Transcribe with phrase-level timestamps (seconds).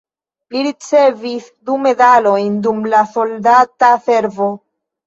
[0.53, 4.55] Li ricevis du medalojn dum la soldata servo.